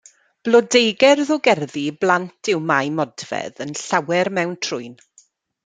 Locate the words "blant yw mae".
2.05-2.91